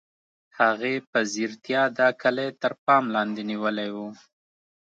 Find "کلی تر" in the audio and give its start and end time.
2.21-2.71